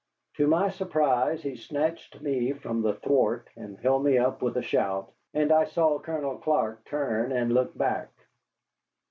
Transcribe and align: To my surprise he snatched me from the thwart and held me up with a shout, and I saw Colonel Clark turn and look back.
To 0.37 0.47
my 0.47 0.69
surprise 0.69 1.43
he 1.43 1.55
snatched 1.55 2.21
me 2.21 2.53
from 2.53 2.81
the 2.81 2.95
thwart 2.95 3.47
and 3.55 3.77
held 3.77 4.03
me 4.03 4.17
up 4.17 4.41
with 4.41 4.57
a 4.57 4.63
shout, 4.63 5.11
and 5.31 5.51
I 5.51 5.65
saw 5.65 5.99
Colonel 5.99 6.39
Clark 6.39 6.85
turn 6.85 7.31
and 7.31 7.53
look 7.53 7.77
back. 7.77 8.09